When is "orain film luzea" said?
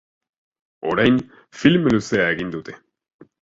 0.93-2.27